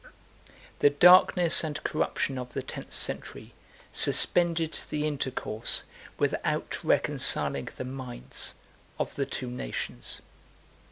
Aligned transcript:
The 0.79 0.89
darkness 0.89 1.63
and 1.63 1.83
corruption 1.83 2.39
of 2.39 2.53
the 2.55 2.63
tenth 2.63 2.91
century 2.91 3.53
suspended 3.93 4.73
the 4.89 5.05
intercourse, 5.05 5.83
without 6.17 6.83
reconciling 6.83 7.69
the 7.75 7.85
minds, 7.85 8.55
of 8.97 9.13
the 9.13 9.27
two 9.27 9.51
nations. 9.51 10.23